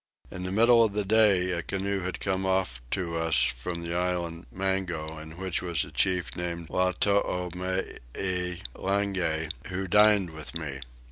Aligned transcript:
In 0.31 0.41
the 0.41 0.51
middle 0.51 0.83
of 0.83 0.93
the 0.93 1.05
day 1.05 1.51
a 1.51 1.61
canoe 1.61 1.99
had 1.99 2.19
come 2.19 2.43
off 2.43 2.81
to 2.89 3.17
us 3.17 3.43
from 3.43 3.85
the 3.85 3.93
island 3.93 4.47
Mango 4.51 5.19
in 5.19 5.37
which 5.37 5.61
was 5.61 5.83
a 5.83 5.91
chief 5.91 6.35
named 6.35 6.69
Latoomy 6.71 7.99
lange, 8.73 9.51
who 9.67 9.87
dined 9.87 10.31
with 10.31 10.57
me. 10.57 10.79